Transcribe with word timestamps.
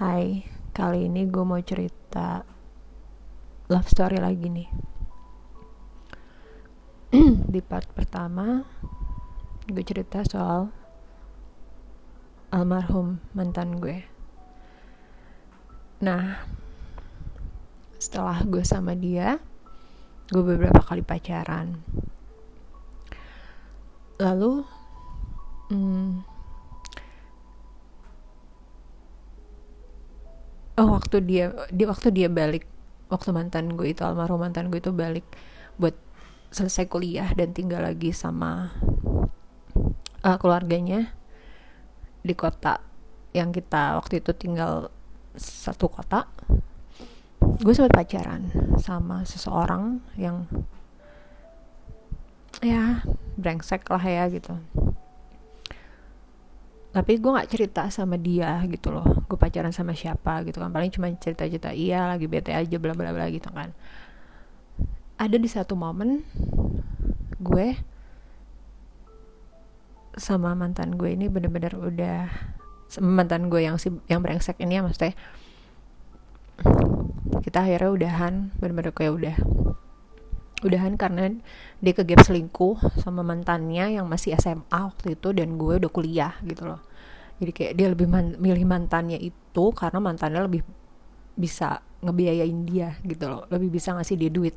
Hai, 0.00 0.40
kali 0.72 1.12
ini 1.12 1.28
gue 1.28 1.44
mau 1.44 1.60
cerita 1.60 2.40
love 3.68 3.84
story 3.84 4.16
lagi 4.16 4.48
nih. 4.48 4.68
Di 7.52 7.60
part 7.60 7.84
pertama, 7.92 8.64
gue 9.68 9.84
cerita 9.84 10.24
soal 10.24 10.72
almarhum 12.48 13.20
mantan 13.36 13.76
gue. 13.76 14.00
Nah, 16.00 16.48
setelah 18.00 18.40
gue 18.48 18.64
sama 18.64 18.96
dia, 18.96 19.36
gue 20.32 20.40
beberapa 20.40 20.80
kali 20.80 21.04
pacaran. 21.04 21.76
Lalu, 24.16 24.64
hmm, 25.68 26.29
oh 30.80 30.96
waktu 30.96 31.20
dia 31.20 31.52
di 31.68 31.84
waktu 31.84 32.08
dia 32.08 32.32
balik 32.32 32.64
waktu 33.12 33.36
mantan 33.36 33.76
gue 33.76 33.92
itu 33.92 34.00
almarhum 34.00 34.40
mantan 34.40 34.72
gue 34.72 34.80
itu 34.80 34.96
balik 34.96 35.28
buat 35.76 35.92
selesai 36.50 36.88
kuliah 36.88 37.28
dan 37.36 37.52
tinggal 37.52 37.84
lagi 37.84 38.16
sama 38.16 38.72
uh, 40.24 40.36
keluarganya 40.40 41.12
di 42.24 42.32
kota 42.32 42.80
yang 43.36 43.52
kita 43.52 44.00
waktu 44.00 44.24
itu 44.24 44.34
tinggal 44.34 44.90
satu 45.38 45.86
kota. 45.86 46.26
Gue 47.60 47.72
sempat 47.72 48.02
pacaran 48.02 48.50
sama 48.82 49.22
seseorang 49.22 50.02
yang 50.18 50.48
ya 52.60 53.00
brengsek 53.40 53.88
lah 53.88 54.04
ya 54.04 54.28
gitu 54.28 54.52
tapi 56.90 57.22
gue 57.22 57.30
nggak 57.30 57.50
cerita 57.50 57.86
sama 57.86 58.18
dia 58.18 58.58
gitu 58.66 58.90
loh. 58.90 59.06
Gue 59.30 59.38
pacaran 59.38 59.70
sama 59.70 59.94
siapa 59.94 60.42
gitu 60.42 60.58
kan. 60.58 60.74
Paling 60.74 60.90
cuma 60.90 61.06
cerita 61.18 61.46
cerita 61.46 61.70
iya 61.70 62.10
lagi 62.10 62.26
bete 62.26 62.50
aja 62.50 62.76
bla 62.82 62.98
bla 62.98 63.14
bla 63.14 63.30
gitu 63.30 63.46
kan. 63.50 63.70
Ada 65.20 65.36
di 65.38 65.46
satu 65.46 65.78
momen 65.78 66.26
gue 67.40 67.78
sama 70.18 70.52
mantan 70.58 70.98
gue 70.98 71.14
ini 71.14 71.30
bener-bener 71.30 71.78
udah 71.78 72.28
mantan 72.98 73.46
gue 73.46 73.62
yang 73.62 73.78
si 73.78 73.94
yang 74.10 74.20
brengsek 74.20 74.58
ini 74.58 74.76
ya 74.76 74.82
maksudnya 74.82 75.14
kita 77.40 77.62
akhirnya 77.62 77.90
udahan 77.94 78.34
bener-bener 78.58 78.90
kayak 78.90 79.14
udah 79.14 79.36
udahan 80.60 80.98
karena 81.00 81.40
dia 81.80 81.92
ke 81.96 82.04
gap 82.04 82.20
selingkuh 82.20 82.76
sama 83.00 83.24
mantannya 83.24 83.96
yang 83.96 84.04
masih 84.04 84.36
SMA 84.36 84.68
waktu 84.68 85.16
itu 85.16 85.32
dan 85.32 85.56
gue 85.56 85.80
udah 85.80 85.90
kuliah 85.90 86.34
gitu 86.44 86.68
loh 86.68 86.82
jadi 87.40 87.52
kayak 87.56 87.72
dia 87.72 87.88
lebih 87.88 88.04
man 88.04 88.36
milih 88.36 88.68
mantannya 88.68 89.16
itu 89.16 89.64
karena 89.72 89.96
mantannya 89.96 90.44
lebih 90.44 90.60
bisa 91.40 91.80
ngebiayain 92.04 92.68
dia 92.68 93.00
gitu 93.00 93.24
loh. 93.32 93.48
Lebih 93.48 93.72
bisa 93.80 93.96
ngasih 93.96 94.20
dia 94.20 94.28
duit. 94.28 94.52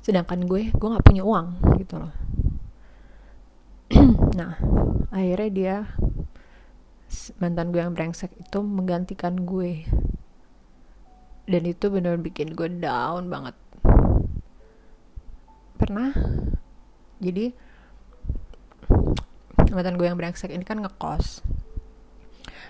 Sedangkan 0.00 0.48
gue 0.48 0.72
gue 0.72 0.88
nggak 0.88 1.04
punya 1.04 1.22
uang 1.28 1.46
gitu 1.76 2.00
loh. 2.00 2.12
Nah 4.36 4.56
akhirnya 5.12 5.50
dia 5.52 5.76
mantan 7.40 7.72
gue 7.72 7.80
yang 7.80 7.92
brengsek 7.92 8.32
itu 8.40 8.58
menggantikan 8.64 9.44
gue. 9.44 9.84
Dan 11.44 11.62
itu 11.68 11.92
benar 11.92 12.16
bikin 12.16 12.56
gue 12.56 12.80
down 12.80 13.28
banget. 13.28 13.54
Pernah? 15.76 16.16
Jadi 17.20 17.52
mantan 19.72 19.98
gue 19.98 20.06
yang 20.06 20.18
brengsek 20.18 20.52
ini 20.52 20.62
kan 20.62 20.82
ngekos. 20.82 21.42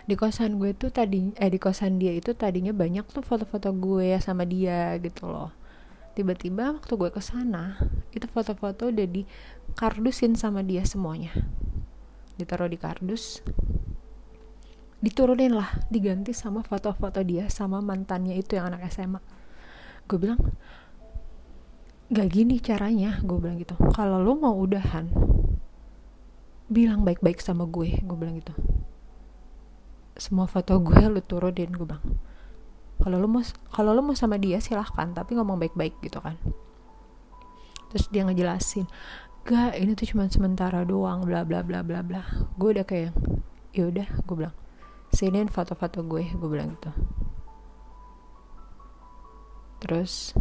Di 0.06 0.14
kosan 0.14 0.62
gue 0.62 0.70
tuh 0.72 0.94
tadi 0.94 1.34
eh 1.34 1.50
di 1.50 1.58
kosan 1.58 1.98
dia 1.98 2.14
itu 2.14 2.30
tadinya 2.32 2.70
banyak 2.70 3.04
tuh 3.10 3.26
foto-foto 3.26 3.74
gue 3.74 4.14
ya 4.14 4.18
sama 4.22 4.46
dia 4.46 4.94
gitu 5.02 5.26
loh. 5.26 5.50
Tiba-tiba 6.14 6.78
waktu 6.78 6.92
gue 6.96 7.10
ke 7.12 7.20
sana 7.20 7.76
itu 8.14 8.24
foto-foto 8.30 8.88
udah 8.88 9.06
di 9.10 9.26
kardusin 9.74 10.38
sama 10.38 10.62
dia 10.62 10.86
semuanya. 10.86 11.34
Ditaruh 12.38 12.70
di 12.70 12.78
kardus 12.78 13.42
diturunin 14.96 15.52
lah 15.52 15.76
diganti 15.92 16.32
sama 16.32 16.64
foto-foto 16.64 17.20
dia 17.20 17.52
sama 17.52 17.84
mantannya 17.84 18.32
itu 18.32 18.56
yang 18.56 18.72
anak 18.72 18.88
SMA 18.88 19.20
gue 20.08 20.18
bilang 20.18 20.40
gak 22.06 22.28
gini 22.30 22.62
caranya 22.62 23.18
gue 23.20 23.38
bilang 23.38 23.58
gitu. 23.58 23.74
Kalau 23.94 24.22
lo 24.22 24.38
mau 24.38 24.54
udahan 24.54 25.10
bilang 26.66 27.06
baik-baik 27.06 27.38
sama 27.38 27.66
gue 27.70 27.94
gue 28.02 28.16
bilang 28.18 28.42
gitu. 28.42 28.54
Semua 30.18 30.50
foto 30.50 30.78
gue 30.82 30.98
lo 31.06 31.22
turunin 31.22 31.70
gue 31.70 31.86
bilang. 31.86 32.04
Kalau 32.96 33.16
lo 33.22 33.28
mau 33.30 33.44
kalau 33.70 33.94
lo 33.94 34.02
mau 34.02 34.16
sama 34.18 34.40
dia 34.40 34.58
silahkan 34.58 35.12
tapi 35.14 35.38
ngomong 35.38 35.62
baik-baik 35.62 35.94
gitu 36.02 36.18
kan. 36.18 36.34
Terus 37.94 38.10
dia 38.10 38.26
ngejelasin 38.26 38.90
gak 39.46 39.78
ini 39.78 39.94
tuh 39.94 40.10
cuma 40.10 40.26
sementara 40.26 40.82
doang 40.82 41.22
bla 41.22 41.46
bla 41.46 41.62
bla 41.62 41.86
bla 41.86 42.02
bla. 42.02 42.22
Gue 42.58 42.74
udah 42.74 42.82
kayak 42.82 43.14
ya 43.70 43.86
udah 43.86 44.08
gue 44.26 44.34
bilang. 44.34 44.56
Siniin 45.14 45.46
foto-foto 45.46 46.02
gue 46.02 46.34
gue 46.34 46.48
bilang 46.50 46.74
gitu. 46.74 46.90
Terus 49.86 50.34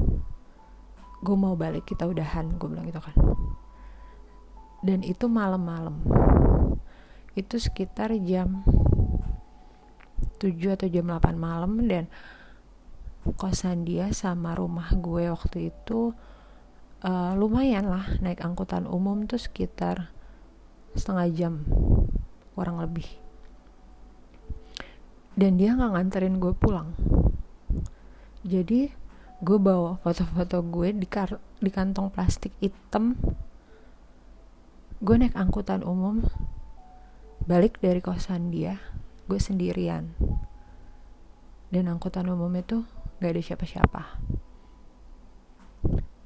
gue 1.25 1.37
mau 1.37 1.57
balik 1.57 1.89
kita 1.89 2.05
udahan 2.05 2.57
gue 2.57 2.67
bilang 2.69 2.85
gitu 2.85 3.01
kan 3.01 3.17
dan 4.85 5.01
itu 5.01 5.25
malam-malam. 5.25 5.97
Itu 7.33 7.57
sekitar 7.57 8.13
jam 8.21 8.61
7 10.37 10.77
atau 10.77 10.85
jam 10.85 11.09
8 11.09 11.33
malam 11.33 11.89
dan 11.89 12.05
kosan 13.33 13.89
dia 13.89 14.13
sama 14.13 14.53
rumah 14.53 14.93
gue 14.93 15.33
waktu 15.33 15.73
itu 15.73 16.13
uh, 17.01 17.33
lumayan 17.33 17.89
lah 17.89 18.05
naik 18.21 18.45
angkutan 18.45 18.85
umum 18.85 19.25
tuh 19.25 19.41
sekitar 19.41 20.13
setengah 20.93 21.27
jam 21.33 21.53
kurang 22.53 22.77
lebih. 22.77 23.09
Dan 25.35 25.57
dia 25.57 25.73
nggak 25.73 25.91
nganterin 25.97 26.37
gue 26.37 26.53
pulang. 26.53 26.93
Jadi 28.45 28.87
gue 29.41 29.57
bawa 29.59 29.99
foto-foto 29.99 30.61
gue 30.63 30.95
di 30.95 31.09
kar 31.09 31.41
di 31.59 31.73
kantong 31.73 32.13
plastik 32.13 32.55
hitam 32.61 33.17
gue 35.03 35.15
naik 35.15 35.35
angkutan 35.35 35.83
umum 35.83 36.23
balik 37.45 37.77
dari 37.83 37.99
kosan 37.99 38.49
dia 38.49 38.79
gue 39.25 39.39
sendirian. 39.41 40.13
Dan 41.73 41.89
angkutan 41.89 42.29
umum 42.29 42.53
itu 42.55 42.85
gak 43.19 43.33
ada 43.33 43.41
siapa-siapa. 43.41 44.01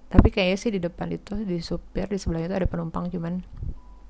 Tapi 0.10 0.28
kayaknya 0.34 0.58
sih 0.58 0.72
di 0.74 0.82
depan 0.82 1.08
itu 1.14 1.38
di 1.46 1.62
supir 1.64 2.10
di 2.10 2.18
sebelahnya 2.18 2.54
itu 2.54 2.58
ada 2.66 2.70
penumpang 2.70 3.08
cuman 3.14 3.46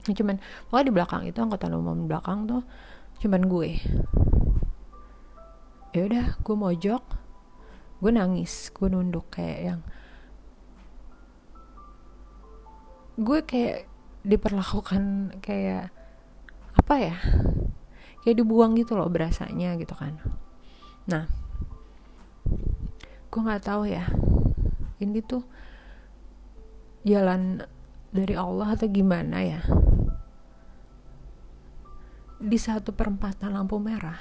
cuman 0.09 0.39
pokoknya 0.71 0.85
di 0.87 0.93
belakang 0.95 1.21
itu 1.27 1.37
angkutan 1.43 1.75
umum 1.75 2.07
belakang 2.09 2.49
tuh 2.49 2.63
cuman 3.21 3.45
gue. 3.45 3.69
Ya 5.93 6.01
udah 6.05 6.25
gue 6.39 6.55
mojok 6.55 7.03
gue 7.99 8.11
nangis 8.15 8.71
gue 8.71 8.87
nunduk 8.87 9.27
kayak 9.27 9.59
yang 9.59 9.79
gue 13.19 13.39
kayak 13.43 13.88
diperlakukan 14.23 15.35
kayak 15.39 15.95
apa 16.75 16.95
ya 16.99 17.17
kayak 18.23 18.35
dibuang 18.39 18.75
gitu 18.75 18.99
loh 18.99 19.07
berasanya 19.07 19.79
gitu 19.79 19.95
kan. 19.95 20.19
Nah 21.07 21.25
gue 23.29 23.41
nggak 23.45 23.63
tahu 23.63 23.85
ya 23.87 24.09
ini 24.99 25.21
tuh 25.23 25.45
jalan 27.07 27.63
dari 28.09 28.35
Allah 28.35 28.75
atau 28.75 28.89
gimana 28.91 29.37
ya? 29.45 29.61
Di 32.39 32.55
satu 32.55 32.95
perempatan 32.95 33.55
lampu 33.55 33.79
merah 33.79 34.19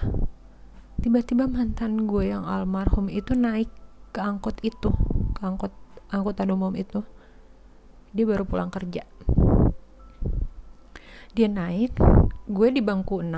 tiba-tiba 0.99 1.47
mantan 1.47 2.11
gue 2.11 2.35
yang 2.35 2.43
almarhum 2.43 3.07
itu 3.07 3.39
naik 3.39 3.71
ke 4.11 4.19
angkot 4.19 4.59
itu 4.67 4.91
ke 5.35 5.43
angkot 5.43 5.75
angkutan 6.11 6.55
umum 6.55 6.75
itu. 6.79 7.03
Dia 8.15 8.25
baru 8.25 8.49
pulang 8.49 8.73
kerja 8.73 9.05
dia 11.39 11.47
naik 11.47 11.95
gue 12.51 12.69
di 12.75 12.83
bangku 12.83 13.23
6 13.23 13.31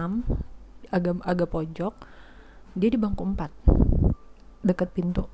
agak 0.88 1.20
agak 1.20 1.52
pojok 1.52 1.92
dia 2.72 2.88
di 2.88 2.96
bangku 2.96 3.28
4 3.28 4.64
deket 4.64 4.88
pintu. 4.96 5.28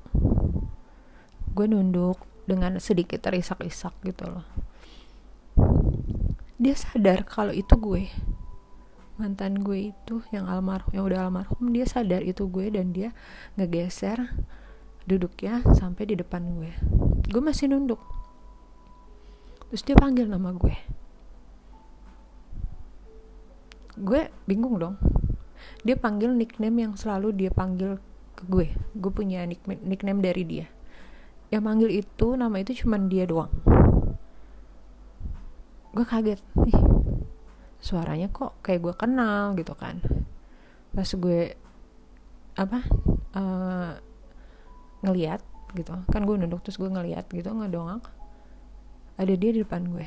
Gue 1.55 1.71
nunduk 1.71 2.19
dengan 2.43 2.75
sedikit 2.83 3.23
terisak-isak 3.23 3.95
gitu 4.03 4.27
loh. 4.27 4.43
Dia 6.59 6.75
sadar 6.75 7.23
kalau 7.23 7.55
itu 7.55 7.71
gue. 7.79 8.11
Mantan 9.15 9.63
gue 9.63 9.95
itu 9.95 10.19
yang 10.35 10.51
almarhum 10.51 10.91
yang 10.91 11.07
udah 11.07 11.23
almarhum 11.23 11.71
dia 11.71 11.87
sadar 11.87 12.19
itu 12.19 12.51
gue 12.51 12.67
dan 12.67 12.91
dia 12.91 13.15
ngegeser 13.55 14.27
duduknya 15.07 15.63
sampai 15.71 16.03
di 16.03 16.19
depan 16.19 16.43
gue. 16.51 16.75
Gue 17.31 17.39
masih 17.39 17.71
nunduk. 17.71 18.03
Terus 19.71 19.87
dia 19.87 19.95
panggil 19.95 20.27
nama 20.27 20.51
gue 20.51 20.96
gue 23.97 24.29
bingung 24.45 24.77
dong. 24.77 24.95
Dia 25.81 25.97
panggil 25.97 26.33
nickname 26.33 26.87
yang 26.87 26.93
selalu 26.93 27.33
dia 27.33 27.51
panggil 27.51 27.97
ke 28.37 28.43
gue. 28.45 28.67
Gue 28.97 29.11
punya 29.11 29.43
nickname, 29.43 29.81
nickname 29.81 30.19
dari 30.21 30.43
dia. 30.45 30.67
Yang 31.49 31.63
manggil 31.63 31.89
itu 31.89 32.27
nama 32.37 32.55
itu 32.61 32.85
cuman 32.85 33.09
dia 33.09 33.25
doang. 33.25 33.51
Gue 35.93 36.05
kaget. 36.05 36.41
Ih 36.69 36.81
suaranya 37.77 38.27
kok 38.33 38.57
kayak 38.65 38.81
gue 38.83 38.93
kenal 38.93 39.53
gitu 39.57 39.73
kan. 39.73 40.01
Pas 40.93 41.09
gue 41.09 41.53
apa 42.57 42.79
uh, 43.37 43.91
ngeliat 45.05 45.41
gitu. 45.73 45.93
Kan 46.09 46.21
gue 46.25 46.35
nunduk 46.37 46.61
terus 46.65 46.77
gue 46.77 46.89
ngeliat 46.89 47.25
gitu 47.29 47.49
ngedongak 47.49 48.17
ada 49.17 49.33
dia 49.33 49.49
di 49.49 49.65
depan 49.65 49.81
gue 49.89 50.05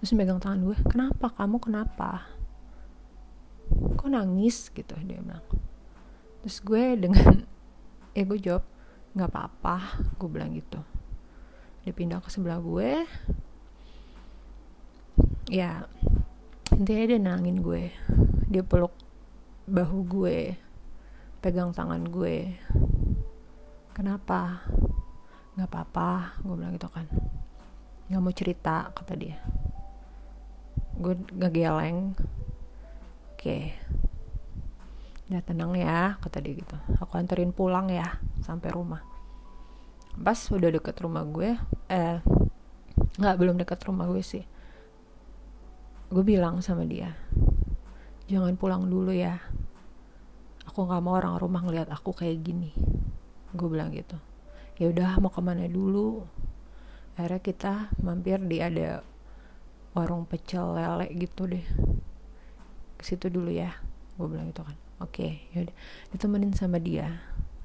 terus 0.00 0.16
megang 0.16 0.40
tangan 0.40 0.64
gue 0.64 0.80
kenapa? 0.88 1.28
Kamu 1.36 1.60
kenapa? 1.60 2.24
Kok 4.00 4.08
nangis? 4.08 4.72
gitu 4.72 4.96
dia 5.04 5.20
bilang. 5.20 5.44
Terus 6.40 6.56
gue 6.64 6.96
dengan 6.96 7.44
ya 8.16 8.24
gue 8.24 8.38
jawab 8.40 8.64
nggak 9.12 9.28
apa-apa 9.28 9.76
gue 10.16 10.28
bilang 10.32 10.56
gitu. 10.56 10.80
Dia 11.84 11.92
pindah 11.92 12.24
ke 12.24 12.32
sebelah 12.32 12.56
gue. 12.64 13.04
Ya 15.52 15.84
intinya 16.72 17.04
dia 17.04 17.20
nangin 17.20 17.60
gue. 17.60 17.92
Dia 18.48 18.64
peluk 18.64 18.96
bahu 19.68 20.00
gue 20.08 20.56
pegang 21.44 21.76
tangan 21.76 22.08
gue. 22.08 22.56
Kenapa? 23.92 24.64
Nggak 25.60 25.68
apa-apa 25.68 26.40
gue 26.40 26.54
bilang 26.56 26.72
gitu 26.72 26.88
kan. 26.88 27.04
Nggak 28.08 28.22
mau 28.24 28.32
cerita 28.32 28.88
kata 28.96 29.12
dia 29.12 29.59
gue 31.00 31.14
ngegeleng. 31.34 32.12
Oke. 33.34 33.40
Okay. 33.40 33.62
udah 35.30 35.46
tenang 35.46 35.72
ya 35.78 36.18
kata 36.18 36.42
dia 36.42 36.58
gitu. 36.58 36.76
Aku 36.98 37.14
anterin 37.14 37.54
pulang 37.54 37.88
ya 37.88 38.18
sampai 38.42 38.68
rumah. 38.74 39.00
Pas 40.18 40.36
udah 40.50 40.70
deket 40.74 40.98
rumah 41.00 41.22
gue 41.22 41.54
eh 41.86 42.18
nggak 43.16 43.36
belum 43.38 43.56
deket 43.62 43.80
rumah 43.86 44.10
gue 44.10 44.20
sih. 44.20 44.44
Gue 46.10 46.26
bilang 46.26 46.58
sama 46.60 46.82
dia 46.82 47.14
jangan 48.30 48.54
pulang 48.54 48.86
dulu 48.86 49.10
ya. 49.10 49.42
Aku 50.70 50.86
nggak 50.86 51.02
mau 51.02 51.18
orang 51.18 51.34
rumah 51.42 51.66
ngeliat 51.66 51.90
aku 51.90 52.14
kayak 52.14 52.46
gini. 52.46 52.70
Gue 53.50 53.66
bilang 53.66 53.90
gitu. 53.90 54.14
Ya 54.78 54.86
udah 54.86 55.18
mau 55.18 55.34
ke 55.34 55.42
mana 55.42 55.66
dulu? 55.66 56.22
Akhirnya 57.18 57.42
kita 57.42 57.72
mampir 57.98 58.38
di 58.46 58.62
ada 58.62 59.02
warung 59.96 60.26
pecel 60.26 60.76
lele 60.76 61.10
gitu 61.16 61.50
deh. 61.50 61.64
Ke 62.96 63.02
situ 63.02 63.26
dulu 63.32 63.50
ya 63.50 63.74
gue 64.20 64.26
bilang 64.28 64.52
gitu 64.52 64.62
kan. 64.62 64.76
Oke 65.00 65.24
okay, 65.24 65.32
yaudah. 65.56 65.74
Ditemenin 66.12 66.52
sama 66.52 66.76
dia. 66.76 67.08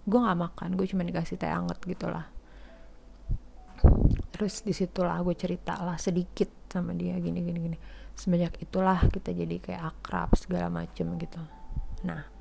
Gue 0.07 0.19
nggak 0.22 0.39
makan 0.39 0.69
gue 0.80 0.88
cuma 0.88 1.04
dikasih 1.04 1.36
teh 1.36 1.51
anget 1.51 1.77
gitu 1.83 2.07
lah. 2.07 2.25
Terus 4.36 4.63
di 4.63 4.74
situlah 4.75 5.19
gue 5.24 5.36
cerita 5.36 5.80
lah 5.80 5.95
sedikit 6.00 6.72
sama 6.72 6.95
dia 6.95 7.16
gini 7.19 7.44
gini 7.44 7.60
gini. 7.60 7.77
Semenjak 8.16 8.57
itulah 8.63 9.04
kita 9.12 9.36
jadi 9.36 9.56
kayak 9.60 9.81
akrab 9.83 10.31
segala 10.39 10.72
macem 10.72 11.12
gitu. 11.19 11.42
Nah 12.07 12.36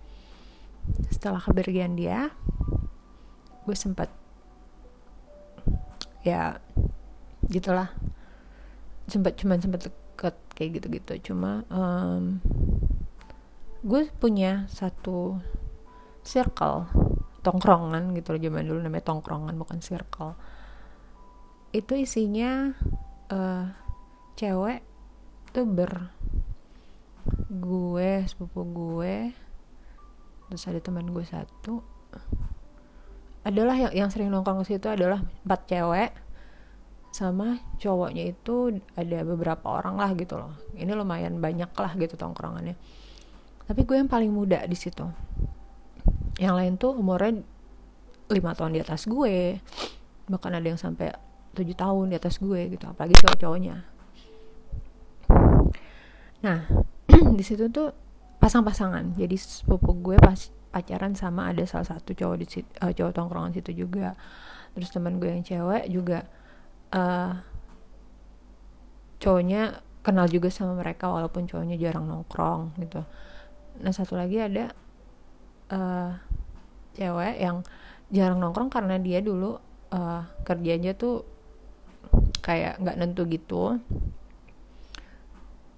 setelah 1.11 1.41
kepergian 1.41 1.97
dia 1.97 2.29
gue 3.65 3.77
sempat 3.77 4.13
ya 6.21 6.61
gitulah 7.49 7.89
sempat 9.05 9.37
cuman 9.37 9.59
sempat 9.61 9.89
deket 9.89 10.37
kayak 10.57 10.81
gitu-gitu. 10.81 11.33
Cuma 11.33 11.65
um, 11.69 12.41
gue 13.85 14.09
punya 14.17 14.65
satu 14.73 15.39
circle 16.25 16.89
tongkrongan 17.45 18.17
gitu 18.17 18.33
loh 18.33 18.41
zaman 18.41 18.65
dulu 18.65 18.79
namanya 18.81 19.05
tongkrongan 19.05 19.55
bukan 19.61 19.85
circle. 19.85 20.33
Itu 21.75 21.93
isinya 21.99 22.73
uh, 23.29 23.69
cewek 24.41 24.81
tuh 25.53 25.69
ber 25.69 26.11
gue 27.49 28.27
sepupu 28.27 28.67
gue 28.67 29.31
terus 30.49 30.65
ada 30.69 30.81
teman 30.81 31.09
gue 31.13 31.25
satu. 31.25 31.85
Adalah 33.45 33.77
yang 33.77 33.93
yang 33.93 34.09
sering 34.09 34.33
nongkrong 34.33 34.65
ke 34.65 34.73
situ 34.73 34.89
adalah 34.89 35.21
empat 35.45 35.61
cewek 35.69 36.24
sama 37.15 37.63
cowoknya 37.79 38.35
itu 38.35 38.83
ada 38.99 39.23
beberapa 39.23 39.63
orang 39.71 39.95
lah 39.95 40.11
gitu 40.19 40.35
loh. 40.35 40.51
Ini 40.75 40.99
lumayan 40.99 41.39
banyak 41.39 41.71
lah 41.71 41.95
gitu 41.95 42.19
tongkrongannya. 42.19 42.75
Tapi 43.71 43.81
gue 43.87 43.97
yang 44.03 44.11
paling 44.11 44.35
muda 44.35 44.67
di 44.67 44.75
situ. 44.75 45.07
Yang 46.43 46.55
lain 46.59 46.73
tuh 46.75 46.99
umurnya 46.99 47.39
lima 48.35 48.51
tahun 48.59 48.75
di 48.75 48.83
atas 48.83 49.07
gue. 49.07 49.63
Bahkan 50.27 50.53
ada 50.59 50.67
yang 50.67 50.75
sampai 50.75 51.15
tujuh 51.55 51.79
tahun 51.79 52.11
di 52.11 52.19
atas 52.19 52.43
gue 52.43 52.75
gitu 52.75 52.83
apalagi 52.91 53.15
cowok-cowoknya. 53.23 53.77
Nah 56.43 56.59
di 57.39 57.45
situ 57.47 57.71
tuh 57.71 57.95
pasang-pasangan. 58.43 59.15
Jadi 59.15 59.39
sepupu 59.39 59.95
gue 60.03 60.19
pas 60.19 60.51
pacaran 60.75 61.15
sama 61.15 61.55
ada 61.55 61.63
salah 61.63 61.87
satu 61.87 62.11
cowok 62.11 62.37
di 62.43 62.47
situ, 62.51 62.67
uh, 62.83 62.91
cowok 62.91 63.15
tongkrongan 63.15 63.55
situ 63.55 63.87
juga. 63.87 64.19
Terus 64.75 64.91
teman 64.91 65.23
gue 65.23 65.31
yang 65.31 65.47
cewek 65.47 65.87
juga 65.95 66.27
uh, 66.93 67.33
cowoknya 69.23 69.81
kenal 70.05 70.29
juga 70.29 70.53
sama 70.53 70.77
mereka 70.77 71.09
walaupun 71.09 71.49
cowoknya 71.49 71.81
jarang 71.81 72.05
nongkrong 72.05 72.77
gitu. 72.77 73.01
Nah 73.81 73.93
satu 73.95 74.21
lagi 74.21 74.37
ada 74.37 74.77
uh, 75.73 76.13
cewek 76.93 77.41
yang 77.41 77.65
jarang 78.13 78.39
nongkrong 78.39 78.69
karena 78.69 79.01
dia 79.01 79.25
dulu 79.25 79.57
uh, 79.97 80.23
kerjanya 80.45 80.93
tuh 80.93 81.25
kayak 82.45 82.77
nggak 82.85 82.97
nentu 83.01 83.25
gitu. 83.25 83.81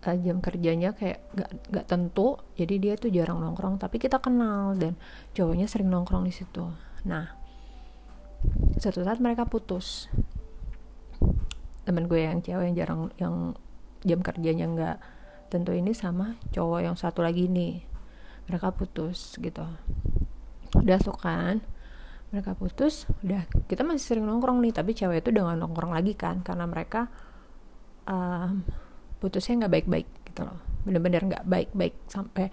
Uh, 0.07 0.17
jam 0.23 0.39
kerjanya 0.39 0.95
kayak 0.95 1.19
gak, 1.35 1.51
gak 1.67 1.87
tentu 1.91 2.39
jadi 2.55 2.75
dia 2.79 2.95
tuh 2.95 3.11
jarang 3.11 3.43
nongkrong 3.43 3.79
tapi 3.79 3.99
kita 3.99 4.23
kenal 4.23 4.75
dan 4.79 4.95
cowoknya 5.35 5.71
sering 5.71 5.91
nongkrong 5.91 6.27
di 6.27 6.35
situ. 6.35 6.67
Nah 7.07 7.31
satu 8.79 9.03
saat 9.03 9.19
mereka 9.19 9.47
putus 9.47 10.11
temen 11.87 12.11
gue 12.11 12.19
yang 12.19 12.43
cewek 12.43 12.75
yang 12.75 12.77
jarang 12.77 13.01
yang 13.17 13.35
jam 14.03 14.21
kerjanya 14.21 14.67
nggak 14.67 14.97
tentu 15.49 15.71
ini 15.71 15.95
sama 15.95 16.35
cowok 16.51 16.81
yang 16.83 16.97
satu 16.99 17.23
lagi 17.23 17.47
nih. 17.47 17.87
Mereka 18.51 18.75
putus 18.75 19.39
gitu. 19.39 19.63
Udah 20.75 20.99
tuh 20.99 21.15
kan 21.15 21.63
mereka 22.35 22.59
putus 22.59 23.07
udah 23.23 23.47
kita 23.71 23.87
masih 23.87 24.03
sering 24.03 24.27
nongkrong 24.27 24.59
nih 24.59 24.75
tapi 24.75 24.99
cewek 24.99 25.23
itu 25.23 25.31
gak 25.31 25.57
nongkrong 25.63 25.95
lagi 25.95 26.19
kan 26.19 26.43
karena 26.43 26.67
mereka 26.67 27.07
um, 28.05 28.67
putusnya 29.23 29.65
nggak 29.65 29.73
baik-baik 29.73 30.09
gitu 30.33 30.43
loh. 30.43 30.59
Bener-bener 30.83 31.23
nggak 31.23 31.45
baik-baik 31.47 31.95
sampai 32.11 32.51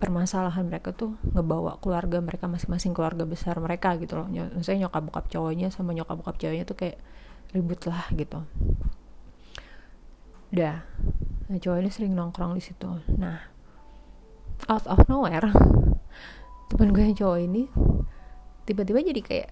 permasalahan 0.00 0.64
mereka 0.64 0.96
tuh 0.96 1.16
ngebawa 1.36 1.76
keluarga 1.84 2.24
mereka 2.24 2.48
masing-masing 2.48 2.96
keluarga 2.96 3.28
besar 3.28 3.56
mereka 3.60 3.96
gitu 4.00 4.16
loh. 4.16 4.28
Maksudnya 4.28 4.88
nyokap 4.88 5.02
bokap 5.08 5.26
cowoknya 5.28 5.68
sama 5.72 5.92
nyokap 5.92 6.16
bokap 6.20 6.36
ceweknya 6.40 6.64
tuh 6.64 6.76
kayak 6.76 6.96
ribut 7.50 7.80
lah 7.86 8.06
gitu. 8.14 8.42
Udah 10.50 10.82
nah 11.50 11.58
cowok 11.58 11.82
ini 11.82 11.90
sering 11.90 12.14
nongkrong 12.14 12.54
di 12.54 12.62
situ. 12.62 12.86
Nah 13.18 13.42
out 14.70 14.86
of 14.86 15.02
nowhere 15.10 15.50
temen 16.70 16.94
gue 16.94 17.02
yang 17.02 17.18
cowok 17.18 17.38
ini 17.42 17.66
tiba-tiba 18.62 19.02
jadi 19.02 19.20
kayak 19.22 19.48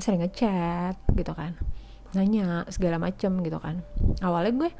sering 0.00 0.24
ngechat 0.24 0.96
gitu 1.12 1.32
kan. 1.36 1.56
Nanya 2.16 2.64
segala 2.72 2.96
macem 2.96 3.44
gitu 3.44 3.60
kan. 3.60 3.84
Awalnya 4.24 4.52
gue 4.56 4.70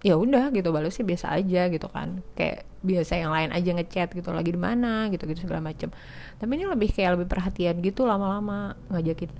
ya 0.00 0.16
udah 0.16 0.48
gitu 0.50 0.72
balasnya 0.72 1.06
biasa 1.06 1.26
aja 1.38 1.70
gitu 1.70 1.86
kan. 1.86 2.26
Kayak 2.34 2.66
biasa 2.80 3.20
yang 3.20 3.30
lain 3.30 3.54
aja 3.54 3.70
ngechat 3.76 4.08
gitu 4.16 4.34
lagi 4.34 4.50
di 4.50 4.58
mana 4.58 5.06
gitu 5.14 5.30
gitu 5.30 5.46
segala 5.46 5.62
macem. 5.62 5.94
Tapi 6.42 6.50
ini 6.58 6.66
lebih 6.66 6.90
kayak 6.90 7.20
lebih 7.20 7.30
perhatian 7.30 7.78
gitu 7.84 8.02
lama-lama 8.02 8.74
ngajakin 8.90 9.30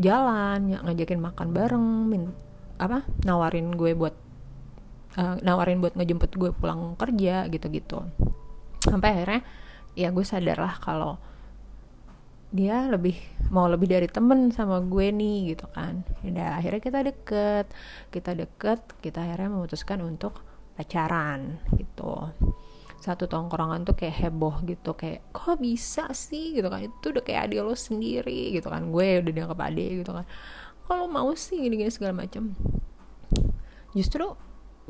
jalan 0.00 0.74
ngajakin 0.74 1.20
makan 1.22 1.48
bareng 1.54 1.86
min 2.10 2.22
apa 2.78 3.06
nawarin 3.22 3.78
gue 3.78 3.94
buat 3.94 4.14
uh, 5.14 5.38
nawarin 5.42 5.78
buat 5.78 5.94
ngejemput 5.94 6.34
gue 6.34 6.50
pulang 6.50 6.98
kerja 6.98 7.46
gitu-gitu. 7.46 8.02
Sampai 8.82 9.14
akhirnya 9.14 9.40
ya 9.94 10.10
gue 10.10 10.24
sadar 10.26 10.58
lah 10.58 10.74
kalau 10.82 11.18
dia 12.54 12.86
lebih 12.86 13.18
mau 13.50 13.66
lebih 13.66 13.90
dari 13.90 14.06
temen 14.06 14.50
sama 14.50 14.82
gue 14.82 15.10
nih 15.14 15.54
gitu 15.54 15.66
kan. 15.70 16.02
Udah 16.26 16.58
akhirnya 16.58 16.82
kita 16.82 17.00
deket 17.06 17.66
kita 18.10 18.30
deket 18.34 18.80
kita 18.98 19.22
akhirnya 19.22 19.54
memutuskan 19.54 20.02
untuk 20.02 20.42
pacaran 20.74 21.62
gitu 21.78 22.34
satu 23.04 23.28
tongkrongan 23.28 23.84
tuh 23.84 23.92
kayak 23.92 24.16
heboh 24.16 24.64
gitu 24.64 24.96
kayak 24.96 25.20
kok 25.36 25.60
bisa 25.60 26.08
sih? 26.16 26.56
gitu 26.56 26.72
kan. 26.72 26.88
Itu 26.88 27.12
udah 27.12 27.20
kayak 27.20 27.52
adik 27.52 27.60
lo 27.60 27.76
sendiri 27.76 28.56
gitu 28.56 28.72
kan. 28.72 28.88
Gue 28.88 29.20
udah 29.20 29.32
dianggap 29.32 29.60
adik 29.60 30.00
gitu 30.00 30.12
kan. 30.16 30.24
Kalau 30.88 31.04
mau 31.12 31.28
sih 31.36 31.60
gini-gini 31.60 31.92
segala 31.92 32.24
macam 32.24 32.56
justru 33.94 34.26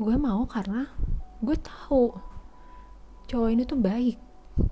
gue 0.01 0.15
mau 0.17 0.43
karena 0.49 0.89
gue 1.39 1.55
tahu 1.61 2.17
cowok 3.29 3.49
ini 3.53 3.63
tuh 3.63 3.77
baik 3.77 4.17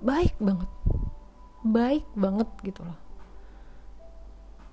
baik 0.02 0.34
banget 0.42 0.70
baik 1.64 2.04
banget 2.12 2.48
gitu 2.66 2.84
loh. 2.84 2.98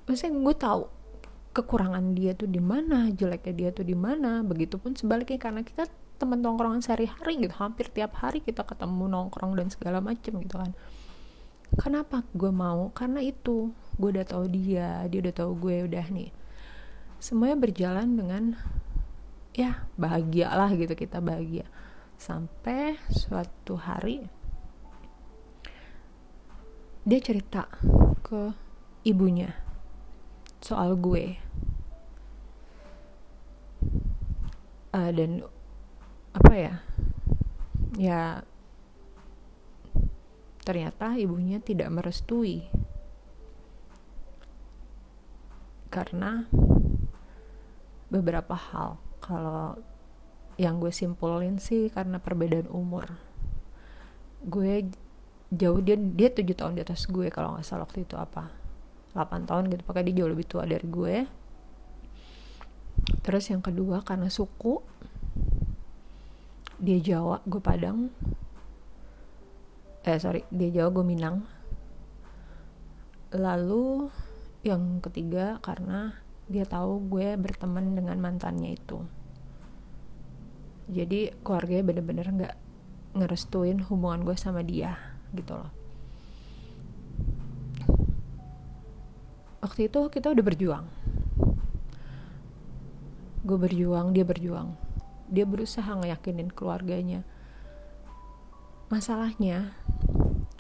Maksudnya 0.10 0.34
gue 0.44 0.56
tahu 0.60 0.82
kekurangan 1.56 2.16
dia 2.18 2.36
tuh 2.36 2.50
di 2.52 2.60
mana 2.60 3.08
jeleknya 3.12 3.54
dia 3.56 3.70
tuh 3.72 3.88
di 3.88 3.96
mana 3.96 4.44
begitupun 4.44 4.96
sebaliknya 4.96 5.40
karena 5.40 5.62
kita 5.64 5.88
teman 6.22 6.46
nongkrongan 6.46 6.86
sehari-hari 6.86 7.42
gitu. 7.42 7.58
Hampir 7.58 7.90
tiap 7.90 8.14
hari 8.22 8.46
kita 8.46 8.62
ketemu 8.62 9.10
nongkrong 9.10 9.58
dan 9.58 9.74
segala 9.74 9.98
macem 9.98 10.38
gitu 10.38 10.62
kan. 10.62 10.78
Kenapa 11.82 12.22
gue 12.38 12.54
mau? 12.54 12.94
Karena 12.94 13.26
itu 13.26 13.74
gue 13.98 14.10
udah 14.14 14.28
tahu 14.28 14.46
dia 14.54 15.10
dia 15.10 15.20
udah 15.26 15.34
tahu 15.34 15.52
gue 15.58 15.90
udah 15.90 16.06
nih. 16.14 16.30
Semuanya 17.18 17.58
berjalan 17.58 18.14
dengan 18.14 18.44
ya 19.58 19.90
bahagia 19.98 20.54
lah 20.54 20.70
gitu 20.78 20.94
kita 20.94 21.18
bahagia. 21.18 21.66
Sampai 22.22 23.02
suatu 23.10 23.82
hari 23.82 24.30
dia 27.02 27.18
cerita 27.18 27.66
ke 28.22 28.54
ibunya 29.02 29.58
soal 30.62 30.94
gue. 30.94 31.42
Uh, 34.92 35.08
dan 35.16 35.48
apa 36.32 36.54
ya? 36.56 36.76
Ya 38.00 38.22
ternyata 40.62 41.18
ibunya 41.20 41.60
tidak 41.60 41.92
merestui. 41.92 42.68
Karena 45.92 46.48
beberapa 48.08 48.56
hal. 48.56 48.96
Kalau 49.20 49.76
yang 50.60 50.78
gue 50.78 50.92
simpulin 50.94 51.58
sih 51.58 51.92
karena 51.92 52.20
perbedaan 52.20 52.68
umur. 52.72 53.12
Gue 54.44 54.88
jauh 55.52 55.84
dia 55.84 56.00
dia 56.00 56.32
tujuh 56.32 56.56
tahun 56.56 56.80
di 56.80 56.82
atas 56.84 57.12
gue 57.12 57.28
kalau 57.28 57.56
nggak 57.56 57.68
salah 57.68 57.84
waktu 57.84 58.08
itu 58.08 58.16
apa? 58.16 58.52
8 59.12 59.44
tahun 59.44 59.68
gitu 59.68 59.84
pakai 59.84 60.08
dia 60.08 60.24
jauh 60.24 60.32
lebih 60.32 60.48
tua 60.48 60.64
dari 60.64 60.88
gue. 60.88 61.16
Terus 63.22 63.52
yang 63.52 63.60
kedua 63.60 64.06
karena 64.06 64.32
suku 64.32 64.80
dia 66.82 66.98
Jawa 66.98 67.46
gue 67.46 67.62
Padang. 67.62 68.10
Eh 70.02 70.18
sorry 70.18 70.42
dia 70.50 70.74
Jawa 70.74 70.90
gue 70.90 71.06
Minang. 71.06 71.46
Lalu 73.38 74.10
yang 74.66 74.98
ketiga 74.98 75.62
karena 75.62 76.18
dia 76.50 76.66
tahu 76.66 77.06
gue 77.06 77.38
berteman 77.38 77.94
dengan 77.94 78.18
mantannya 78.18 78.74
itu. 78.74 78.98
Jadi 80.90 81.30
keluarganya 81.46 81.86
bener-bener 81.86 82.28
nggak 82.34 82.56
ngerestuin 83.14 83.86
hubungan 83.86 84.26
gue 84.26 84.34
sama 84.34 84.66
dia 84.66 84.98
gitu 85.38 85.54
loh. 85.54 85.70
Waktu 89.62 89.86
itu 89.86 90.10
kita 90.10 90.34
udah 90.34 90.44
berjuang. 90.44 90.86
Gue 93.46 93.58
berjuang 93.62 94.18
dia 94.18 94.26
berjuang 94.26 94.91
dia 95.32 95.48
berusaha 95.48 95.88
ngeyakinin 95.88 96.52
keluarganya. 96.52 97.24
Masalahnya 98.92 99.72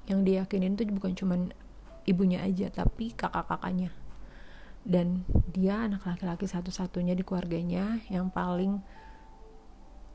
yang 0.07 0.23
diyakinin 0.23 0.79
tuh 0.79 0.87
bukan 0.87 1.11
cuman 1.11 1.51
ibunya 2.07 2.39
aja 2.39 2.71
tapi 2.71 3.11
kakak-kakaknya. 3.11 3.91
Dan 4.81 5.27
dia 5.51 5.85
anak 5.85 6.07
laki-laki 6.07 6.47
satu-satunya 6.47 7.13
di 7.13 7.21
keluarganya 7.21 7.99
yang 8.07 8.31
paling 8.31 8.79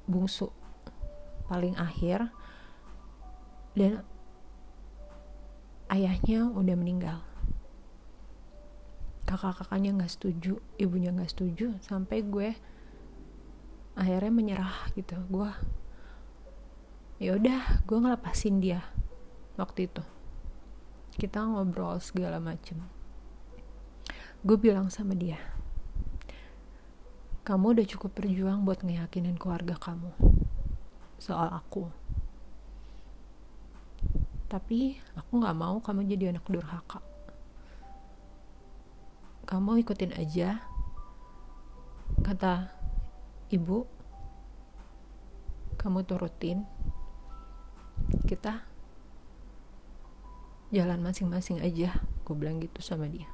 bungsu 0.09 0.49
paling 1.47 1.77
akhir. 1.77 2.33
Dan 3.77 4.01
ayahnya 5.93 6.49
udah 6.49 6.77
meninggal. 6.81 7.21
Kakak-kakaknya 9.29 10.01
nggak 10.01 10.13
setuju 10.17 10.65
ibunya 10.81 11.13
nggak 11.13 11.29
setuju 11.29 11.77
sampai 11.85 12.25
gue 12.25 12.57
akhirnya 13.97 14.31
menyerah 14.31 14.93
gitu. 14.95 15.17
Gue 15.26 15.50
ya 17.19 17.35
udah 17.35 17.83
gue 17.83 17.99
ngelepasin 17.99 18.62
dia. 18.62 18.85
Waktu 19.57 19.88
itu. 19.88 20.05
Kita 21.17 21.43
ngobrol 21.43 21.97
segala 21.99 22.37
macem. 22.38 22.76
Gue 24.45 24.61
bilang 24.61 24.93
sama 24.93 25.17
dia 25.17 25.41
kamu 27.47 27.79
udah 27.79 27.87
cukup 27.87 28.11
berjuang 28.19 28.67
buat 28.67 28.83
ngeyakinin 28.83 29.38
keluarga 29.38 29.79
kamu 29.79 30.11
soal 31.15 31.47
aku. 31.55 31.87
Tapi 34.50 34.99
aku 35.15 35.33
nggak 35.38 35.55
mau 35.55 35.79
kamu 35.79 36.11
jadi 36.11 36.35
anak 36.35 36.43
durhaka. 36.50 36.99
Kamu 39.47 39.79
ikutin 39.79 40.19
aja 40.19 40.59
kata 42.26 42.75
ibu 43.53 43.87
kamu 45.79 46.03
turutin 46.03 46.67
kita 48.26 48.67
jalan 50.75 50.99
masing-masing 50.99 51.62
aja 51.62 51.95
gue 52.26 52.35
bilang 52.35 52.59
gitu 52.59 52.83
sama 52.83 53.07
dia. 53.07 53.31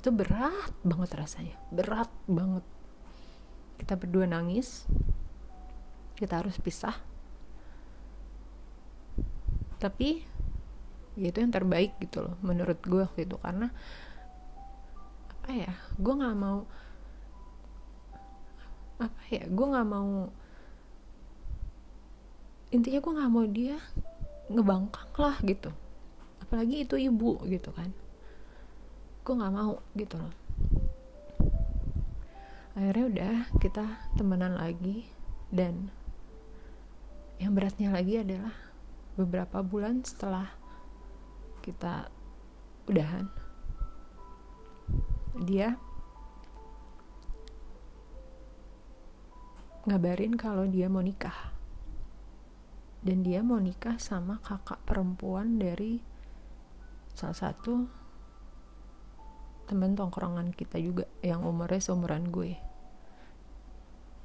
Itu 0.00 0.08
berat 0.08 0.72
banget 0.80 1.10
rasanya 1.12 1.56
berat 1.68 2.08
banget. 2.24 2.64
Kita 3.76 4.00
berdua 4.00 4.24
nangis 4.24 4.88
kita 6.16 6.40
harus 6.40 6.56
pisah. 6.56 6.96
Tapi 9.76 10.24
ya 11.14 11.28
itu 11.28 11.38
yang 11.44 11.52
terbaik 11.52 11.92
gitu 12.00 12.24
loh 12.24 12.40
menurut 12.40 12.80
gue 12.80 13.04
waktu 13.04 13.28
itu. 13.28 13.36
Karena 13.36 13.68
apa 15.28 15.48
ya 15.52 15.72
gue 16.00 16.14
nggak 16.16 16.36
mau 16.40 16.64
apa 19.06 19.20
ya 19.28 19.44
gue 19.44 19.66
nggak 19.68 19.88
mau 19.88 20.32
intinya 22.74 22.98
gue 22.98 23.12
nggak 23.14 23.32
mau 23.32 23.46
dia 23.46 23.78
ngebangkang 24.50 25.12
lah 25.16 25.36
gitu. 25.46 25.70
Apalagi 26.42 26.84
itu 26.84 26.98
ibu 26.98 27.40
gitu 27.46 27.70
kan. 27.70 27.94
Gue 29.24 29.34
nggak 29.38 29.54
mau 29.54 29.80
gitu 29.96 30.18
loh. 30.18 30.34
Akhirnya 32.74 33.04
udah 33.06 33.34
kita 33.62 33.86
temenan 34.18 34.58
lagi 34.58 35.06
dan 35.54 35.94
yang 37.38 37.54
beratnya 37.54 37.94
lagi 37.94 38.18
adalah 38.18 38.54
beberapa 39.14 39.62
bulan 39.62 40.02
setelah 40.02 40.50
kita 41.62 42.10
udahan. 42.90 43.30
Dia 45.46 45.78
ngabarin 49.84 50.32
kalau 50.40 50.64
dia 50.64 50.88
mau 50.88 51.04
nikah. 51.04 51.52
Dan 53.04 53.20
dia 53.20 53.44
mau 53.44 53.60
nikah 53.60 54.00
sama 54.00 54.40
kakak 54.40 54.80
perempuan 54.88 55.60
dari 55.60 56.00
salah 57.12 57.36
satu 57.36 57.84
temen 59.68 59.92
tongkrongan 59.92 60.56
kita 60.56 60.80
juga 60.80 61.04
yang 61.20 61.44
umurnya 61.44 61.84
seumuran 61.84 62.32
gue. 62.32 62.56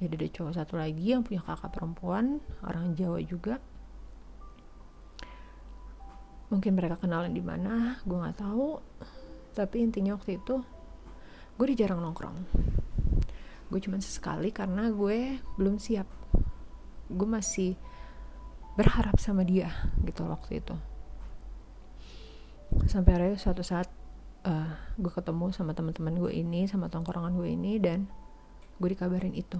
Jadi 0.00 0.12
ada 0.16 0.28
cowok 0.32 0.52
satu 0.56 0.80
lagi 0.80 1.12
yang 1.12 1.20
punya 1.20 1.44
kakak 1.44 1.76
perempuan 1.76 2.40
orang 2.64 2.96
Jawa 2.96 3.20
juga. 3.20 3.60
Mungkin 6.48 6.72
mereka 6.72 6.96
kenalan 6.96 7.36
di 7.36 7.44
mana 7.44 8.00
gue 8.08 8.16
nggak 8.16 8.40
tahu. 8.40 8.80
Tapi 9.52 9.76
intinya 9.84 10.16
waktu 10.16 10.40
itu 10.40 10.64
gue 11.60 11.76
jarang 11.76 12.00
nongkrong 12.00 12.79
gue 13.70 13.80
cuman 13.80 14.02
sesekali 14.02 14.50
karena 14.50 14.90
gue 14.90 15.38
belum 15.54 15.78
siap. 15.78 16.06
Gue 17.10 17.28
masih 17.30 17.78
berharap 18.74 19.18
sama 19.22 19.46
dia 19.46 19.70
gitu 20.02 20.26
waktu 20.26 20.58
itu. 20.62 20.74
Sampai 22.86 23.14
akhirnya 23.14 23.38
suatu 23.38 23.62
saat 23.62 23.90
uh, 24.46 24.74
gue 24.98 25.10
ketemu 25.10 25.54
sama 25.54 25.74
teman-teman 25.74 26.18
gue 26.18 26.32
ini 26.34 26.66
sama 26.66 26.90
tongkrongan 26.90 27.34
gue 27.38 27.48
ini 27.50 27.78
dan 27.78 28.10
gue 28.82 28.88
dikabarin 28.90 29.34
itu. 29.34 29.58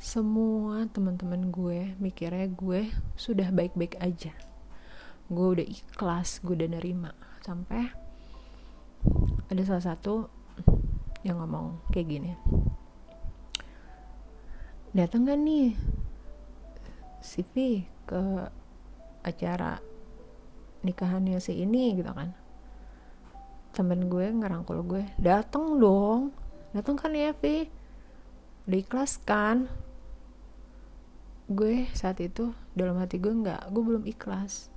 Semua 0.00 0.88
teman-teman 0.88 1.52
gue 1.52 1.94
mikirnya 2.00 2.48
gue 2.50 2.90
sudah 3.14 3.52
baik-baik 3.54 4.00
aja. 4.00 4.32
Gue 5.30 5.60
udah 5.60 5.66
ikhlas 5.66 6.42
gue 6.42 6.56
udah 6.56 6.70
nerima. 6.74 7.12
Sampai 7.44 7.92
ada 9.50 9.62
salah 9.66 9.84
satu 9.94 10.39
yang 11.26 11.40
ngomong 11.40 11.80
kayak 11.92 12.08
gini. 12.08 12.32
Datang 14.90 15.28
gak 15.28 15.38
nih 15.38 15.76
si 17.20 17.44
V 17.44 17.84
ke 18.08 18.20
acara 19.22 19.78
nikahannya 20.80 21.38
si 21.38 21.60
ini 21.60 21.94
gitu 21.94 22.10
kan. 22.10 22.32
Temen 23.70 24.10
gue 24.10 24.26
ngerangkul 24.34 24.82
gue 24.82 25.04
datang 25.20 25.78
dong 25.78 26.34
datang 26.74 26.96
kan 26.98 27.14
ya 27.14 27.36
V? 27.36 27.68
Kan? 29.26 29.66
Gue 31.50 31.90
saat 31.90 32.22
itu 32.22 32.54
dalam 32.78 32.94
hati 33.02 33.18
gue 33.18 33.30
nggak 33.30 33.74
gue 33.74 33.82
belum 33.82 34.04
ikhlas. 34.06 34.70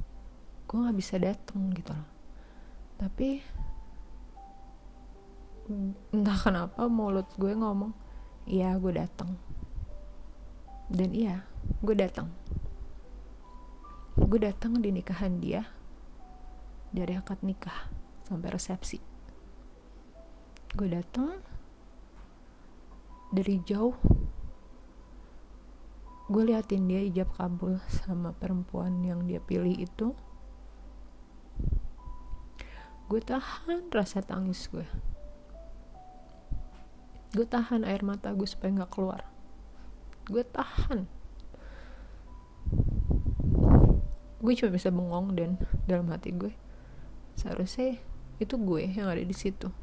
Gue 0.65 0.81
nggak 0.81 0.97
bisa 0.97 1.15
datang 1.21 1.69
gitu 1.77 1.93
loh. 1.93 2.09
Tapi 2.97 3.45
entah 6.11 6.37
kenapa 6.39 6.87
mulut 6.91 7.27
gue 7.39 7.55
ngomong 7.55 7.95
iya 8.49 8.75
gue 8.75 8.91
datang 8.91 9.39
dan 10.91 11.09
iya 11.15 11.47
gue 11.79 11.95
datang 11.95 12.27
gue 14.13 14.39
datang 14.39 14.77
di 14.77 14.93
nikahan 14.93 15.41
dia 15.41 15.65
dari 16.93 17.17
akad 17.17 17.41
nikah 17.41 17.89
sampai 18.29 18.53
resepsi. 18.53 19.01
Gue 20.77 20.89
datang 20.89 21.41
dari 23.33 23.57
jauh 23.65 23.97
gue 26.29 26.43
liatin 26.49 26.87
dia 26.87 27.01
ijab 27.03 27.29
kabul 27.35 27.77
sama 27.89 28.31
perempuan 28.37 29.01
yang 29.01 29.25
dia 29.25 29.41
pilih 29.41 29.73
itu. 29.73 30.13
Gue 33.09 33.21
tahan 33.21 33.89
rasa 33.89 34.21
tangis 34.21 34.69
gue 34.69 35.12
gue 37.33 37.49
tahan 37.49 37.81
air 37.81 38.05
mata 38.05 38.29
gue 38.29 38.45
supaya 38.45 38.69
nggak 38.69 38.93
keluar. 38.93 39.25
Gue 40.29 40.45
tahan. 40.45 41.09
Gue 44.37 44.53
cuma 44.53 44.69
bisa 44.69 44.93
bengong 44.93 45.33
dan 45.33 45.57
dalam 45.89 46.05
hati 46.13 46.29
gue 46.29 46.53
seharusnya 47.33 47.97
itu 48.37 48.53
gue 48.53 48.85
yang 48.85 49.09
ada 49.09 49.25
di 49.25 49.33
situ. 49.33 49.73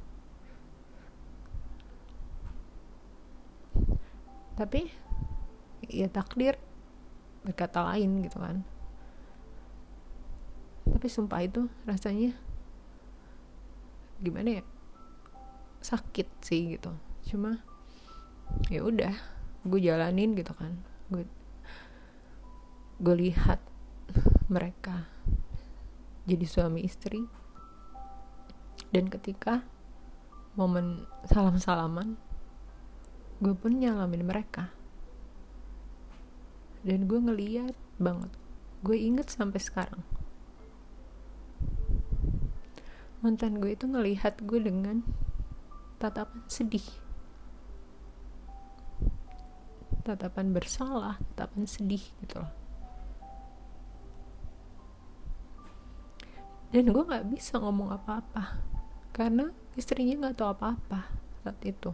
Tapi 4.54 4.86
ya 5.90 6.06
takdir 6.06 6.54
berkata 7.42 7.82
lain 7.82 8.22
gitu 8.22 8.38
kan. 8.38 8.62
Tapi 10.86 11.06
sumpah 11.10 11.42
itu 11.42 11.66
rasanya 11.82 12.30
gimana 14.22 14.62
ya? 14.62 14.64
Sakit 15.82 16.28
sih 16.46 16.78
gitu 16.78 17.09
cuma 17.26 17.60
ya 18.72 18.84
udah 18.84 19.14
gue 19.66 19.80
jalanin 19.80 20.32
gitu 20.36 20.52
kan. 20.56 20.80
Gue 21.12 21.24
gue 23.00 23.14
lihat 23.28 23.60
mereka 24.48 25.08
jadi 26.24 26.46
suami 26.46 26.84
istri. 26.84 27.24
Dan 28.90 29.06
ketika 29.06 29.62
momen 30.58 31.06
salam-salaman 31.28 32.18
gue 33.40 33.54
pun 33.54 33.78
nyalamin 33.78 34.24
mereka. 34.24 34.72
Dan 36.80 37.04
gue 37.04 37.20
ngeliat 37.20 37.76
banget 38.00 38.32
gue 38.80 38.96
inget 38.96 39.28
sampai 39.28 39.60
sekarang. 39.60 40.00
Mantan 43.20 43.60
gue 43.60 43.76
itu 43.76 43.84
ngelihat 43.84 44.40
gue 44.40 44.56
dengan 44.56 45.04
tatapan 46.00 46.40
sedih 46.48 46.84
tatapan 50.02 50.52
bersalah 50.52 51.20
tatapan 51.34 51.64
sedih 51.68 52.02
gitu 52.24 52.40
loh. 52.40 52.52
Dan 56.70 56.86
gue 56.94 57.02
nggak 57.02 57.26
bisa 57.34 57.58
ngomong 57.58 57.90
apa-apa 57.90 58.62
karena 59.10 59.50
istrinya 59.74 60.26
nggak 60.26 60.38
tahu 60.38 60.50
apa-apa 60.54 61.10
saat 61.42 61.58
itu. 61.66 61.90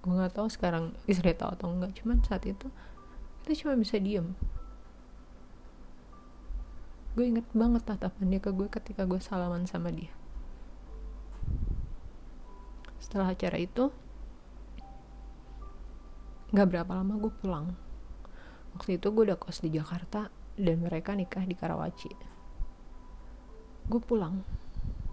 Gue 0.00 0.12
nggak 0.16 0.36
tahu 0.36 0.48
sekarang 0.48 0.96
istri 1.04 1.36
tahu 1.36 1.52
atau 1.52 1.68
enggak 1.68 1.92
cuman 2.00 2.24
saat 2.24 2.48
itu 2.48 2.68
kita 3.44 3.52
cuma 3.64 3.76
bisa 3.76 4.00
diem. 4.00 4.32
Gue 7.12 7.30
inget 7.30 7.46
banget 7.52 7.84
tatapan 7.84 8.26
dia 8.32 8.40
ke 8.40 8.50
gue 8.50 8.66
ketika 8.72 9.04
gue 9.04 9.20
salaman 9.20 9.68
sama 9.68 9.92
dia. 9.92 10.10
Setelah 12.98 13.36
acara 13.36 13.60
itu 13.60 13.92
nggak 16.54 16.68
berapa 16.70 16.92
lama 16.94 17.18
gue 17.18 17.32
pulang. 17.42 17.74
Waktu 18.78 19.02
itu 19.02 19.10
gue 19.10 19.26
udah 19.26 19.38
kos 19.38 19.58
di 19.58 19.74
Jakarta 19.74 20.30
dan 20.54 20.78
mereka 20.78 21.18
nikah 21.18 21.42
di 21.42 21.58
Karawaci. 21.58 22.14
Gue 23.90 23.98
pulang. 23.98 24.46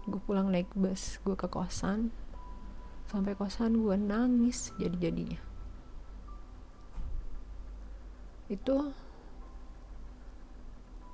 Gue 0.06 0.22
pulang 0.22 0.54
naik 0.54 0.70
bus 0.78 1.18
gue 1.26 1.34
ke 1.34 1.50
kosan. 1.50 2.14
Sampai 3.10 3.34
kosan 3.34 3.82
gue 3.82 3.98
nangis 3.98 4.70
jadi 4.78 5.10
jadinya 5.10 5.52
itu 8.52 8.76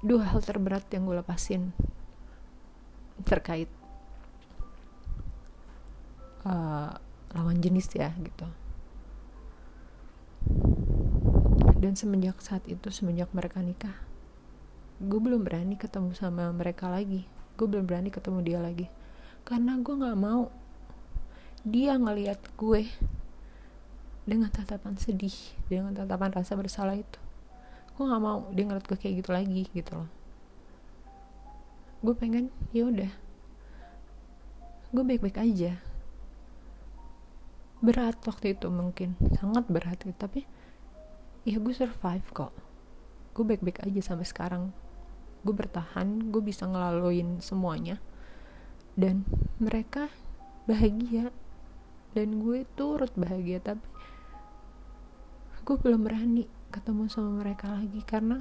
dua 0.02 0.22
hal 0.26 0.42
terberat 0.42 0.90
yang 0.90 1.06
gue 1.06 1.22
lepasin 1.22 1.70
terkait 3.22 3.70
uh, 6.42 6.90
lawan 7.34 7.58
jenis 7.62 7.86
ya 7.94 8.10
gitu 8.18 8.46
dan 11.78 11.94
semenjak 11.94 12.38
saat 12.42 12.66
itu 12.66 12.90
semenjak 12.90 13.30
mereka 13.30 13.62
nikah 13.62 14.08
gue 14.98 15.20
belum 15.22 15.46
berani 15.46 15.78
ketemu 15.78 16.10
sama 16.18 16.50
mereka 16.50 16.90
lagi. 16.90 17.22
Gue 17.54 17.70
belum 17.70 17.86
berani 17.86 18.10
ketemu 18.10 18.38
dia 18.42 18.58
lagi. 18.58 18.90
Karena 19.46 19.78
gue 19.78 19.94
nggak 19.94 20.18
mau 20.18 20.50
dia 21.62 21.94
ngelihat 21.94 22.42
gue 22.58 22.90
dengan 24.26 24.50
tatapan 24.50 24.98
sedih 24.98 25.34
dengan 25.70 25.94
tatapan 25.94 26.34
rasa 26.34 26.58
bersalah 26.58 26.98
itu. 26.98 27.20
Gue 27.94 28.10
nggak 28.10 28.22
mau 28.22 28.50
dia 28.50 28.64
ngeliat 28.66 28.86
gue 28.90 28.98
kayak 28.98 29.14
gitu 29.22 29.30
lagi 29.30 29.62
gitu 29.70 29.92
loh. 29.94 30.10
Gue 32.02 32.14
pengen 32.18 32.50
ya 32.74 32.90
udah. 32.90 33.12
Gue 34.90 35.04
baik-baik 35.06 35.38
aja. 35.38 35.78
Berat 37.78 38.18
waktu 38.26 38.58
itu 38.58 38.66
mungkin 38.66 39.14
sangat 39.38 39.70
berat 39.70 40.02
gitu. 40.02 40.18
tapi 40.18 40.42
ya 41.48 41.56
gue 41.56 41.72
survive 41.72 42.28
kok. 42.36 42.52
Gue 43.32 43.44
baik-baik 43.48 43.80
aja 43.80 44.12
sampai 44.12 44.28
sekarang. 44.28 44.68
Gue 45.40 45.56
bertahan 45.56 46.28
gue 46.28 46.42
bisa 46.44 46.68
ngelaluin 46.68 47.40
semuanya. 47.40 47.96
Dan 48.92 49.24
mereka 49.56 50.12
bahagia. 50.68 51.32
Dan 52.12 52.44
gue 52.44 52.68
turut 52.76 53.08
bahagia 53.16 53.64
tapi 53.64 53.84
gue 55.64 55.76
belum 55.76 56.00
berani 56.00 56.48
ketemu 56.72 57.12
sama 57.12 57.44
mereka 57.44 57.68
lagi 57.68 58.00
karena 58.00 58.40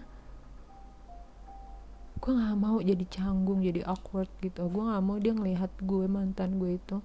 gue 2.23 2.31
nggak 2.31 2.55
mau 2.55 2.79
jadi 2.79 3.03
canggung 3.07 3.63
jadi 3.63 3.87
awkward 3.87 4.31
gitu. 4.43 4.67
Gue 4.67 4.83
nggak 4.83 5.03
mau 5.03 5.15
dia 5.15 5.31
ngelihat 5.31 5.71
gue 5.79 6.05
mantan 6.11 6.59
gue 6.59 6.75
itu 6.75 6.99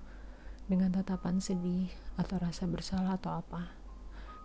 dengan 0.67 0.95
tatapan 0.95 1.39
sedih 1.39 1.91
atau 2.19 2.39
rasa 2.39 2.71
bersalah 2.71 3.19
atau 3.19 3.39
apa 3.43 3.82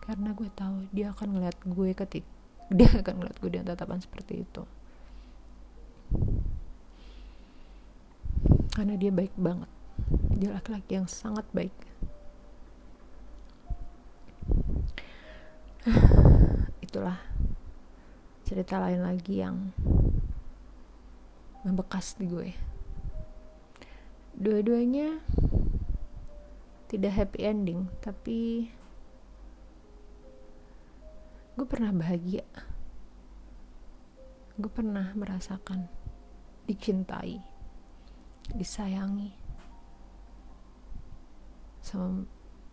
karena 0.08 0.32
gue 0.32 0.48
tahu 0.56 0.88
dia 0.96 1.12
akan 1.12 1.36
ngelihat 1.36 1.58
gue 1.67 1.91
ketik 1.91 2.24
dia 2.78 2.88
akan 2.88 3.20
ngeliat 3.20 3.38
gue 3.39 3.50
dengan 3.52 3.67
tatapan 3.76 4.00
seperti 4.00 4.43
itu. 4.43 4.63
Karena 8.76 8.93
dia 9.00 9.12
baik 9.12 9.34
banget. 9.36 9.72
Dia 10.38 10.54
laki-laki 10.54 11.00
yang 11.00 11.08
sangat 11.10 11.48
baik. 11.56 11.74
Itulah 16.86 17.17
cerita 18.43 18.80
lain 18.80 19.04
lagi 19.04 19.43
yang 19.43 19.72
membekas 21.63 22.15
di 22.20 22.28
gue. 22.28 22.52
Dua-duanya 24.38 25.20
tidak 26.88 27.12
happy 27.15 27.43
ending 27.43 27.91
tapi 28.00 28.72
pernah 31.78 31.94
bahagia. 31.94 32.42
Gue 34.58 34.72
pernah 34.74 35.13
merasakan 35.13 35.86
dicintai 36.66 37.38
disayangi 38.50 39.30
sama 41.86 42.26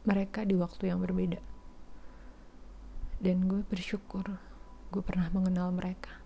mereka 0.08 0.48
di 0.48 0.56
waktu 0.56 0.88
yang 0.88 1.04
berbeda. 1.04 1.36
Dan 3.20 3.44
gue 3.44 3.60
bersyukur 3.68 4.24
gue 4.88 5.02
pernah 5.04 5.28
mengenal 5.36 5.68
mereka. 5.68 6.24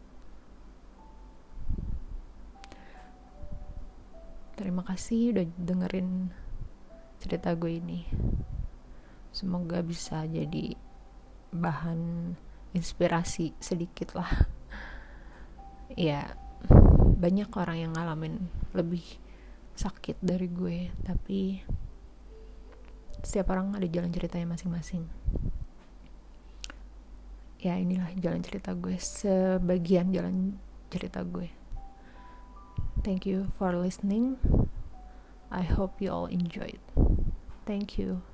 Terima 4.54 4.86
kasih 4.86 5.34
udah 5.34 5.46
dengerin 5.66 6.30
cerita 7.18 7.58
gue 7.58 7.74
ini. 7.74 8.06
Semoga 9.34 9.82
bisa 9.82 10.22
jadi 10.30 10.78
bahan 11.50 12.38
inspirasi 12.76 13.56
sedikit 13.58 14.16
lah. 14.18 14.30
Ya 15.98 16.36
banyak 17.18 17.50
orang 17.58 17.78
yang 17.80 17.92
ngalamin 17.96 18.46
lebih 18.70 19.02
sakit 19.74 20.20
dari 20.22 20.46
gue 20.46 20.92
tapi 21.02 21.64
setiap 23.24 23.50
orang 23.50 23.74
ada 23.74 23.88
jalan 23.88 24.12
ceritanya 24.12 24.54
masing-masing. 24.54 25.08
Ya 27.58 27.74
inilah 27.74 28.14
jalan 28.20 28.44
cerita 28.46 28.76
gue 28.76 28.94
sebagian 29.00 30.14
jalan 30.14 30.60
cerita 30.92 31.26
gue. 31.26 31.50
Thank 33.02 33.26
you 33.26 33.50
for 33.58 33.74
listening. 33.74 34.38
I 35.50 35.64
hope 35.66 35.98
you 35.98 36.12
all 36.12 36.30
enjoyed. 36.30 36.78
Thank 37.66 37.98
you 37.98 38.27